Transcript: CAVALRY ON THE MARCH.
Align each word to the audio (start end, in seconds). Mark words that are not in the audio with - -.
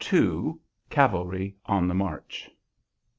CAVALRY 0.89 1.57
ON 1.67 1.87
THE 1.87 1.93
MARCH. 1.93 2.49